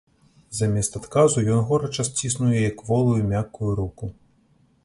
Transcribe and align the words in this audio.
Замест 0.59 0.97
адказу 0.99 1.43
ён 1.55 1.61
горача 1.71 2.07
сціснуў 2.09 2.57
яе 2.63 2.71
кволую, 2.81 3.21
мяккую 3.35 3.71
руку. 3.83 4.15